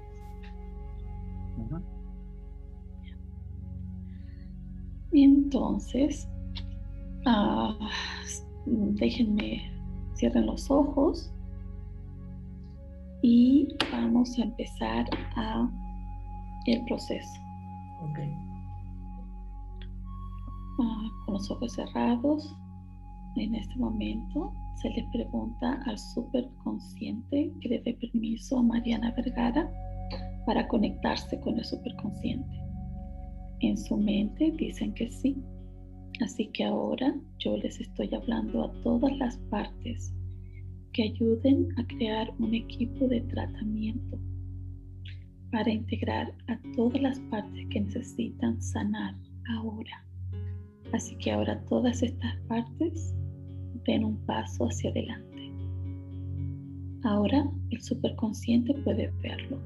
Entonces, 5.13 6.27
ah, 7.25 7.77
déjenme, 8.65 9.61
cierren 10.15 10.47
los 10.47 10.69
ojos 10.71 11.31
y 13.21 13.67
vamos 13.91 14.37
a 14.39 14.43
empezar 14.43 15.05
a 15.35 15.69
el 16.65 16.83
proceso. 16.85 17.39
Ah, 20.81 21.09
con 21.25 21.35
los 21.35 21.51
ojos 21.51 21.73
cerrados, 21.73 22.55
en 23.35 23.55
este 23.55 23.75
momento 23.77 24.51
se 24.75 24.89
le 24.89 25.07
pregunta 25.11 25.81
al 25.85 25.97
superconsciente 25.97 27.51
que 27.61 27.69
le 27.69 27.79
dé 27.81 27.93
permiso 27.93 28.57
a 28.57 28.63
Mariana 28.63 29.11
Vergara 29.11 29.69
para 30.45 30.67
conectarse 30.67 31.39
con 31.39 31.57
el 31.57 31.65
superconsciente. 31.65 32.62
En 33.61 33.77
su 33.77 33.97
mente 33.97 34.51
dicen 34.57 34.93
que 34.93 35.09
sí. 35.11 35.35
Así 36.21 36.47
que 36.47 36.63
ahora 36.65 37.15
yo 37.39 37.57
les 37.57 37.79
estoy 37.79 38.13
hablando 38.13 38.63
a 38.63 38.71
todas 38.81 39.17
las 39.17 39.37
partes 39.49 40.13
que 40.93 41.03
ayuden 41.03 41.69
a 41.77 41.87
crear 41.87 42.31
un 42.39 42.53
equipo 42.53 43.07
de 43.07 43.21
tratamiento 43.21 44.19
para 45.51 45.71
integrar 45.71 46.33
a 46.47 46.59
todas 46.75 47.01
las 47.01 47.19
partes 47.31 47.67
que 47.69 47.81
necesitan 47.81 48.61
sanar 48.61 49.15
ahora. 49.49 50.05
Así 50.93 51.15
que 51.17 51.31
ahora 51.31 51.63
todas 51.65 52.03
estas 52.03 52.35
partes 52.47 53.13
den 53.85 54.03
un 54.03 54.17
paso 54.25 54.65
hacia 54.65 54.91
adelante. 54.91 55.51
Ahora 57.03 57.49
el 57.71 57.81
superconsciente 57.81 58.73
puede 58.75 59.11
verlo. 59.21 59.59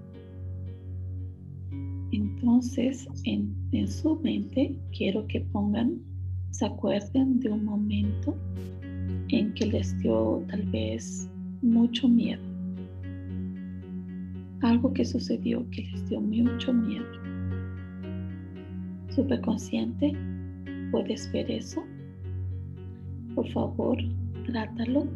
Entonces, 2.40 3.08
en, 3.24 3.56
en, 3.72 3.88
su 3.88 4.20
mente, 4.20 4.78
quiero 4.96 5.26
que 5.26 5.42
pongan, 5.42 6.00
se 6.52 6.68
acuerden 6.68 7.40
de 7.40 7.50
un 7.50 7.66
momento 7.66 8.38
en 9.30 9.54
que 9.56 9.66
les 9.66 9.98
dio 10.00 10.44
tal 10.48 10.62
vez 10.64 11.28
mucho 11.64 12.08
miedo. 12.08 12.42
Algo 14.62 14.94
que 14.94 15.04
sucedió 15.04 15.68
que 15.72 15.82
les 15.82 16.10
dio 16.10 16.22
mucho 16.22 16.74
miedo. 16.74 17.06
Superconsciente, 19.10 20.14
¿puedes 20.92 21.32
ver 21.32 21.50
eso? 21.50 21.84
Por 23.34 23.48
favor, 23.50 23.98
trátalo 24.46 25.08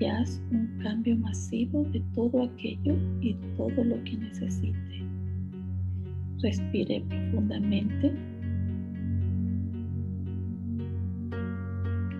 y 0.00 0.04
haz 0.06 0.42
un 0.50 0.66
cambio 0.82 1.16
masivo 1.16 1.84
de 1.92 2.00
todo 2.16 2.42
aquello 2.42 2.96
y 3.20 3.34
todo 3.56 3.84
lo 3.84 4.02
que 4.02 4.16
necesite. 4.16 4.87
Respire 6.40 7.00
profundamente. 7.08 8.12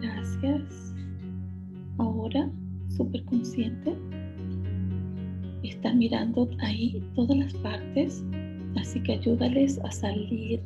Gracias. 0.00 0.94
Ahora, 1.98 2.50
superconsciente, 2.88 3.96
está 5.62 5.92
mirando 5.92 6.48
ahí 6.60 7.02
todas 7.14 7.36
las 7.36 7.54
partes, 7.54 8.24
así 8.76 9.00
que 9.00 9.12
ayúdales 9.12 9.78
a 9.84 9.90
salir 9.92 10.60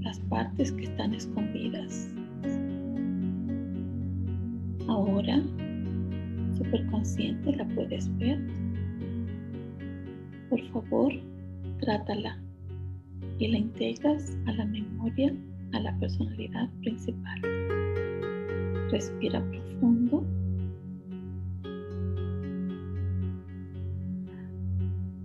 las 0.00 0.20
partes 0.20 0.70
que 0.72 0.84
están 0.84 1.14
escondidas. 1.14 2.08
Ahora, 4.88 5.42
superconsciente, 6.56 7.56
la 7.56 7.66
puedes 7.68 8.16
ver. 8.18 8.40
Por 10.50 10.60
favor, 10.70 11.12
trátala 11.80 12.41
y 13.42 13.48
la 13.48 13.58
integras 13.58 14.38
a 14.46 14.52
la 14.52 14.64
memoria, 14.66 15.34
a 15.72 15.80
la 15.80 15.98
personalidad 15.98 16.70
principal. 16.78 17.40
Respira 18.92 19.44
profundo. 19.50 20.24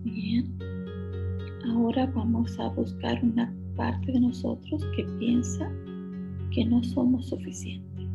Bien. 0.03 0.57
Ahora 1.67 2.07
vamos 2.07 2.59
a 2.59 2.69
buscar 2.69 3.23
una 3.23 3.53
parte 3.75 4.11
de 4.11 4.19
nosotros 4.19 4.83
que 4.95 5.03
piensa 5.19 5.71
que 6.49 6.65
no 6.65 6.83
somos 6.83 7.27
suficientes. 7.27 8.07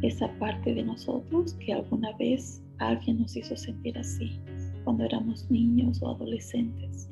Esa 0.00 0.32
parte 0.38 0.72
de 0.72 0.82
nosotros 0.82 1.52
que 1.60 1.74
alguna 1.74 2.16
vez 2.16 2.64
alguien 2.78 3.20
nos 3.20 3.36
hizo 3.36 3.54
sentir 3.54 3.98
así 3.98 4.40
cuando 4.84 5.04
éramos 5.04 5.50
niños 5.50 6.00
o 6.00 6.08
adolescentes 6.08 7.10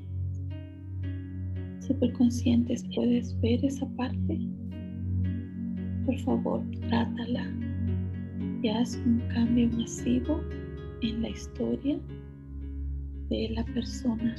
superconscientes, 1.86 2.84
¿puedes 2.94 3.38
ver 3.40 3.64
esa 3.64 3.86
parte? 3.96 4.38
Por 6.04 6.18
favor, 6.20 6.62
trátala 6.88 7.46
y 8.62 8.68
haz 8.68 8.96
un 9.06 9.20
cambio 9.32 9.68
masivo 9.70 10.40
en 11.02 11.22
la 11.22 11.28
historia 11.28 11.98
de 13.28 13.50
la 13.54 13.64
persona 13.66 14.34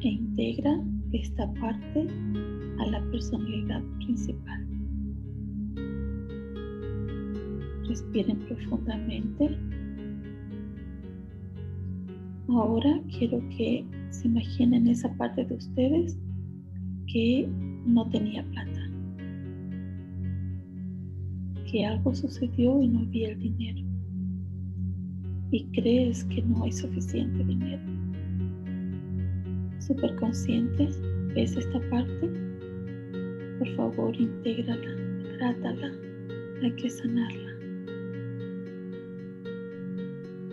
e 0.00 0.08
integra 0.08 0.80
esta 1.12 1.52
parte 1.54 2.06
a 2.78 2.86
la 2.86 3.00
personalidad 3.10 3.82
principal. 3.98 4.66
Respiren 7.88 8.38
profundamente. 8.48 9.56
Ahora 12.54 13.00
quiero 13.18 13.42
que 13.56 13.84
se 14.10 14.28
imaginen 14.28 14.86
esa 14.86 15.12
parte 15.16 15.44
de 15.44 15.56
ustedes 15.56 16.16
que 17.08 17.48
no 17.84 18.08
tenía 18.10 18.44
plata, 18.44 18.90
que 21.68 21.84
algo 21.84 22.14
sucedió 22.14 22.80
y 22.80 22.86
no 22.86 23.00
había 23.00 23.30
el 23.30 23.40
dinero 23.40 23.82
y 25.50 25.64
crees 25.72 26.22
que 26.26 26.42
no 26.42 26.62
hay 26.62 26.70
suficiente 26.70 27.42
dinero. 27.42 27.82
Superconsciente, 29.80 30.90
¿ves 31.34 31.56
esta 31.56 31.80
parte? 31.90 32.30
Por 33.58 33.68
favor, 33.74 34.14
intégrala, 34.16 34.96
trátala, 35.38 35.92
hay 36.62 36.72
que 36.76 36.88
sanarla. 36.88 37.50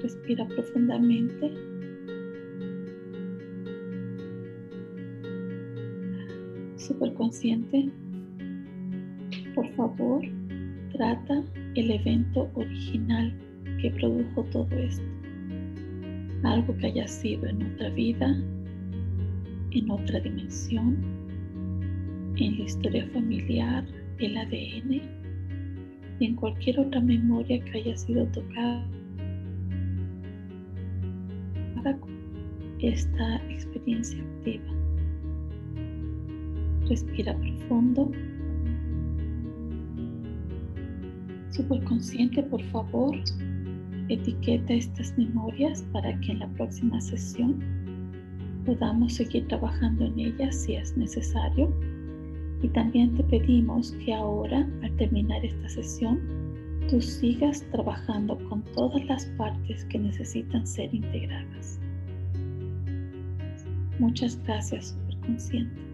Respira 0.01 0.47
profundamente 0.47 1.70
superconsciente, 7.01 7.89
por 9.55 9.67
favor, 9.69 10.21
trata 10.93 11.43
el 11.73 11.89
evento 11.89 12.47
original 12.53 13.33
que 13.81 13.89
produjo 13.91 14.43
todo 14.51 14.69
esto. 14.77 15.03
Algo 16.43 16.77
que 16.77 16.87
haya 16.87 17.07
sido 17.07 17.47
en 17.47 17.73
otra 17.73 17.89
vida, 17.89 18.37
en 19.71 19.89
otra 19.89 20.19
dimensión, 20.19 20.97
en 22.37 22.57
la 22.57 22.63
historia 22.65 23.07
familiar, 23.13 23.83
el 24.19 24.37
ADN, 24.37 25.01
y 26.19 26.25
en 26.25 26.35
cualquier 26.35 26.79
otra 26.81 27.01
memoria 27.01 27.63
que 27.65 27.79
haya 27.79 27.97
sido 27.97 28.27
tocada 28.27 28.87
esta 32.79 33.35
experiencia 33.49 34.19
activa. 34.23 34.80
Respira 36.91 37.33
profundo. 37.37 38.11
Superconsciente, 41.51 42.43
por 42.43 42.61
favor, 42.63 43.15
etiqueta 44.09 44.73
estas 44.73 45.17
memorias 45.17 45.83
para 45.93 46.19
que 46.19 46.33
en 46.33 46.39
la 46.39 46.49
próxima 46.49 46.99
sesión 46.99 47.63
podamos 48.65 49.13
seguir 49.13 49.47
trabajando 49.47 50.03
en 50.03 50.19
ellas 50.19 50.53
si 50.53 50.75
es 50.75 50.97
necesario. 50.97 51.73
Y 52.61 52.67
también 52.67 53.15
te 53.15 53.23
pedimos 53.23 53.93
que 54.03 54.13
ahora, 54.13 54.67
al 54.83 54.93
terminar 54.97 55.45
esta 55.45 55.69
sesión, 55.69 56.19
tú 56.89 56.99
sigas 56.99 57.63
trabajando 57.71 58.37
con 58.49 58.63
todas 58.75 59.05
las 59.05 59.25
partes 59.37 59.85
que 59.85 59.97
necesitan 59.97 60.67
ser 60.67 60.93
integradas. 60.93 61.79
Muchas 63.97 64.37
gracias, 64.43 64.89
superconsciente. 64.89 65.90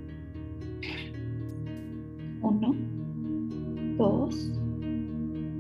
Uno, 2.41 2.76
dos, 3.97 4.52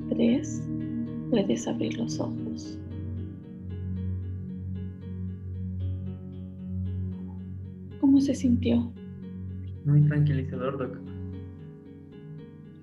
tres. 0.09 0.63
Puedes 1.29 1.67
abrir 1.67 1.97
los 1.97 2.19
ojos. 2.19 2.79
¿Cómo 7.99 8.21
se 8.21 8.33
sintió? 8.33 8.91
Muy 9.85 10.01
tranquilizador, 10.03 10.77
doctor. 10.77 11.01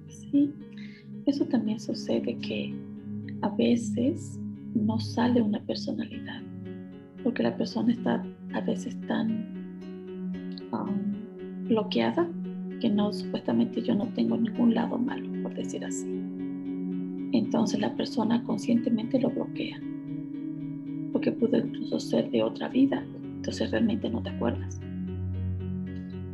Sí, 0.08 0.52
eso 1.26 1.46
también 1.46 1.80
sucede 1.80 2.36
que 2.38 2.74
a 3.40 3.48
veces 3.56 4.38
no 4.74 4.98
sale 4.98 5.40
una 5.40 5.60
personalidad, 5.64 6.42
porque 7.22 7.42
la 7.42 7.56
persona 7.56 7.92
está 7.92 8.22
a 8.52 8.60
veces 8.60 9.00
tan 9.06 9.46
um, 10.72 11.68
bloqueada 11.68 12.28
que 12.84 12.90
no, 12.90 13.14
supuestamente 13.14 13.80
yo 13.80 13.94
no 13.94 14.08
tengo 14.08 14.36
ningún 14.36 14.74
lado 14.74 14.98
malo, 14.98 15.26
por 15.42 15.54
decir 15.54 15.82
así. 15.86 16.04
Entonces 17.32 17.80
la 17.80 17.96
persona 17.96 18.44
conscientemente 18.44 19.18
lo 19.18 19.30
bloquea, 19.30 19.80
porque 21.10 21.32
pudo 21.32 21.56
incluso 21.56 21.98
ser 21.98 22.30
de 22.30 22.42
otra 22.42 22.68
vida, 22.68 23.02
entonces 23.36 23.70
realmente 23.70 24.10
no 24.10 24.22
te 24.22 24.28
acuerdas. 24.28 24.78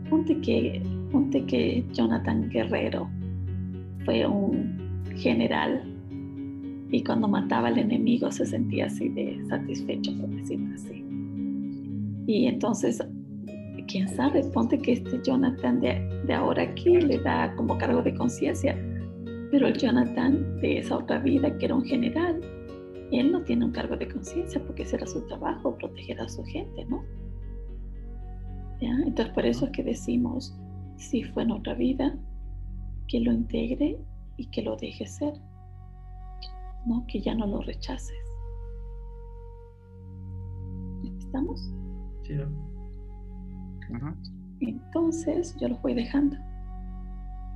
Ponte 0.08 0.40
que, 0.40 0.82
ponte 1.12 1.44
que 1.44 1.84
Jonathan 1.92 2.48
Guerrero 2.48 3.08
fue 4.04 4.26
un 4.26 4.76
general 5.18 5.84
y 6.90 7.04
cuando 7.04 7.28
mataba 7.28 7.68
al 7.68 7.78
enemigo 7.78 8.32
se 8.32 8.44
sentía 8.44 8.86
así 8.86 9.08
de 9.08 9.40
satisfecho, 9.48 10.10
por 10.20 10.28
decirlo 10.30 10.74
así. 10.74 11.04
Y 12.26 12.46
entonces, 12.46 13.00
quién 13.90 14.08
sabe, 14.08 14.44
ponte 14.44 14.78
que 14.78 14.92
este 14.92 15.20
Jonathan 15.22 15.80
de, 15.80 16.22
de 16.26 16.34
ahora 16.34 16.62
aquí 16.62 17.00
le 17.00 17.18
da 17.18 17.54
como 17.56 17.76
cargo 17.76 18.02
de 18.02 18.14
conciencia, 18.14 18.78
pero 19.50 19.66
el 19.66 19.76
Jonathan 19.76 20.60
de 20.60 20.78
esa 20.78 20.98
otra 20.98 21.18
vida, 21.18 21.56
que 21.58 21.66
era 21.66 21.74
un 21.74 21.84
general, 21.84 22.40
él 23.10 23.32
no 23.32 23.42
tiene 23.42 23.64
un 23.64 23.72
cargo 23.72 23.96
de 23.96 24.08
conciencia 24.08 24.62
porque 24.64 24.84
ese 24.84 24.96
era 24.96 25.06
su 25.06 25.26
trabajo, 25.26 25.76
proteger 25.76 26.20
a 26.20 26.28
su 26.28 26.44
gente, 26.44 26.84
¿no? 26.86 27.02
Entonces 28.80 29.34
por 29.34 29.44
eso 29.44 29.66
es 29.66 29.72
que 29.72 29.82
decimos, 29.82 30.56
si 30.96 31.24
fue 31.24 31.42
en 31.42 31.50
otra 31.50 31.74
vida, 31.74 32.16
que 33.08 33.20
lo 33.20 33.32
integre 33.32 33.98
y 34.36 34.46
que 34.50 34.62
lo 34.62 34.76
deje 34.76 35.06
ser, 35.06 35.34
¿no? 36.86 37.04
Que 37.08 37.20
ya 37.20 37.34
no 37.34 37.46
lo 37.46 37.60
rechaces. 37.60 38.16
¿Estamos? 41.18 41.72
Sí. 42.22 42.34
Entonces 44.60 45.56
yo 45.60 45.68
lo 45.68 45.78
voy 45.78 45.94
dejando. 45.94 46.36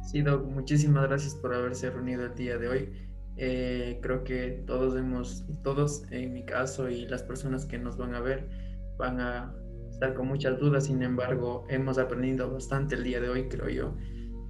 Sí, 0.02 0.22
Doc, 0.22 0.44
muchísimas 0.46 1.08
gracias 1.08 1.34
por 1.34 1.54
haberse 1.54 1.90
reunido 1.90 2.26
el 2.26 2.34
día 2.34 2.58
de 2.58 2.68
hoy. 2.68 2.92
Eh, 3.36 3.98
creo 4.02 4.22
que 4.22 4.62
todos 4.66 4.96
hemos, 4.96 5.44
todos 5.62 6.04
en 6.10 6.32
mi 6.32 6.44
caso 6.44 6.88
y 6.88 7.06
las 7.06 7.22
personas 7.22 7.66
que 7.66 7.78
nos 7.78 7.96
van 7.96 8.14
a 8.14 8.20
ver 8.20 8.48
van 8.96 9.20
a 9.20 9.52
estar 9.90 10.14
con 10.14 10.28
muchas 10.28 10.58
dudas, 10.58 10.84
sin 10.84 11.02
embargo 11.02 11.64
hemos 11.68 11.98
aprendido 11.98 12.52
bastante 12.52 12.94
el 12.94 13.04
día 13.04 13.20
de 13.20 13.28
hoy, 13.28 13.48
creo 13.48 13.68
yo. 13.68 13.96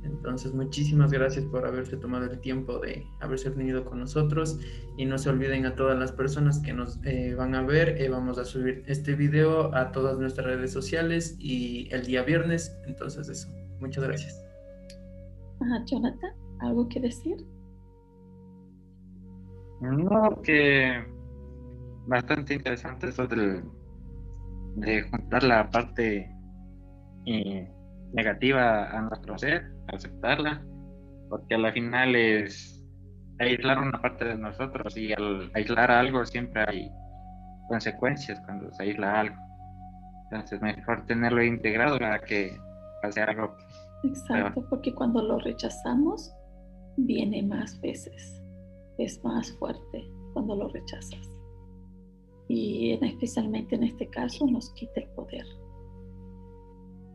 Entonces, 0.05 0.53
muchísimas 0.55 1.11
gracias 1.11 1.45
por 1.47 1.67
haberse 1.67 1.97
tomado 1.97 2.27
el 2.27 2.39
tiempo 2.41 2.79
de 2.79 3.07
haberse 3.21 3.51
reunido 3.51 3.85
con 3.85 4.01
nosotros 4.01 4.59
y 4.97 5.07
no 5.07 5.19
se 5.19 5.31
olviden 5.31 5.67
a 5.67 5.75
todas 5.75 5.99
las 5.99 6.13
personas 6.13 6.59
que 6.61 6.73
nos 6.73 6.99
eh, 7.05 7.35
van 7.35 7.55
a 7.55 7.63
ver, 7.63 8.01
eh, 8.01 8.09
vamos 8.09 8.39
a 8.39 8.45
subir 8.45 8.85
este 8.87 9.15
video 9.15 9.75
a 9.75 9.93
todas 9.93 10.19
nuestras 10.19 10.47
redes 10.47 10.73
sociales 10.73 11.37
y 11.39 11.89
el 11.93 12.07
día 12.07 12.23
viernes, 12.23 12.77
entonces 12.87 13.29
eso, 13.29 13.49
muchas 13.81 14.05
gracias. 14.05 14.41
Jonathan, 15.87 16.33
¿algo 16.61 16.89
que 16.89 17.01
decir? 17.01 17.37
No, 19.81 20.41
que 20.43 21.05
bastante 22.07 22.55
interesante 22.55 23.09
eso 23.09 23.27
de 23.27 25.03
juntar 25.03 25.43
la 25.43 25.71
parte 25.71 26.31
eh, 27.27 27.74
negativa 28.15 28.91
a 28.91 29.03
nuestro 29.03 29.37
ser, 29.39 29.71
aceptarla, 29.89 30.65
porque 31.29 31.55
a 31.55 31.59
la 31.59 31.73
final 31.73 32.17
es 32.17 32.83
aislar 33.41 33.79
una 33.79 34.01
parte 34.01 34.25
de 34.25 34.39
nosotros 34.39 34.97
y 34.97 35.13
al 35.13 35.51
aislar 35.55 35.91
algo 35.91 36.25
siempre 36.25 36.65
hay 36.67 36.91
consecuencias 37.69 38.41
cuando 38.47 38.73
se 38.73 38.85
aísla 38.85 39.21
algo. 39.21 39.37
Entonces 40.25 40.61
mejor 40.63 41.05
tenerlo 41.07 41.43
integrado 41.43 41.99
que 42.27 42.57
pase 43.03 43.21
algo. 43.23 43.55
Exacto, 44.05 44.65
porque 44.69 44.95
cuando 44.95 45.23
lo 45.23 45.39
rechazamos 45.39 46.33
viene 46.97 47.43
más 47.43 47.81
veces 47.81 48.41
es 48.99 49.23
más 49.25 49.51
fuerte 49.59 50.09
cuando 50.33 50.55
lo 50.57 50.69
rechazas. 50.69 51.29
Y 52.49 52.93
especialmente 53.03 53.75
en 53.75 53.85
este 53.85 54.09
caso 54.11 54.47
nos 54.47 54.71
quita 54.75 55.01
el 55.01 55.09
poder. 55.11 55.47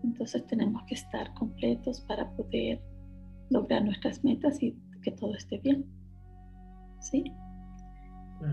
Entonces 0.04 0.46
tenemos 0.48 0.84
que 0.84 0.96
estar 0.96 1.34
completos 1.34 2.02
para 2.02 2.30
poder 2.32 2.82
lograr 3.50 3.84
nuestras 3.84 4.24
metas 4.24 4.62
y 4.62 4.76
que 5.02 5.12
todo 5.12 5.36
esté 5.36 5.58
bien. 5.60 5.86
¿Sí? 7.00 7.24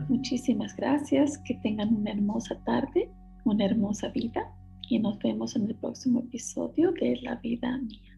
Muchísimas 0.09 0.75
gracias. 0.75 1.39
Que 1.39 1.55
tengan 1.55 1.95
una 1.95 2.11
hermosa 2.13 2.59
tarde, 2.65 3.11
una 3.45 3.65
hermosa 3.65 4.09
vida 4.09 4.53
y 4.89 4.99
nos 4.99 5.19
vemos 5.19 5.57
en 5.57 5.67
el 5.67 5.75
próximo 5.77 6.21
episodio 6.21 6.93
de 6.93 7.17
La 7.23 7.37
vida 7.37 7.79
mía. 7.79 8.16